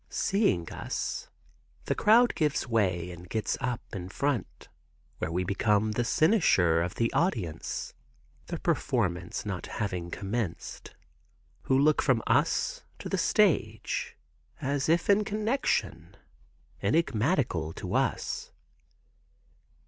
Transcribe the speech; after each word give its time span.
Seeing 0.09 0.67
us, 0.71 1.29
the 1.85 1.93
crowd 1.93 2.33
gives 2.33 2.67
way, 2.67 3.11
and 3.11 3.29
gets 3.29 3.55
up 3.61 3.81
in 3.93 4.09
front, 4.09 4.67
where 5.19 5.31
we 5.31 5.43
become 5.43 5.91
the 5.91 6.03
cynosure 6.03 6.81
of 6.81 6.95
the 6.95 7.13
audience 7.13 7.93
(the 8.47 8.57
performance 8.59 9.45
not 9.45 9.67
having 9.67 10.09
commenced), 10.09 10.95
who 11.65 11.77
look 11.77 12.01
from 12.01 12.23
us 12.25 12.81
to 12.97 13.09
the 13.09 13.17
stage, 13.19 14.17
as 14.59 14.89
if 14.89 15.07
in 15.07 15.23
connection, 15.23 16.17
enigmatical 16.81 17.71
to 17.73 17.93
us. 17.93 18.51